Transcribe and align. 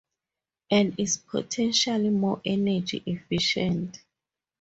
And 0.71 0.99
is 0.99 1.17
potentially 1.17 2.09
more 2.09 2.41
energy 2.43 3.03
efficient. 3.05 4.01